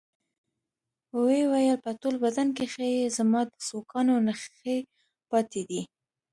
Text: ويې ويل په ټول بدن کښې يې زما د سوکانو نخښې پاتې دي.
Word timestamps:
ويې 1.21 1.41
ويل 1.51 1.77
په 1.85 1.91
ټول 2.01 2.15
بدن 2.25 2.47
کښې 2.57 2.87
يې 2.97 3.05
زما 3.17 3.41
د 3.51 3.53
سوکانو 3.69 4.13
نخښې 4.27 4.77
پاتې 5.29 5.61
دي. 5.69 5.81